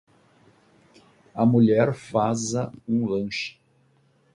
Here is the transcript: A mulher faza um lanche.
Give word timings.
A 1.31 1.45
mulher 1.45 1.93
faza 1.93 2.73
um 2.89 3.05
lanche. 3.07 3.59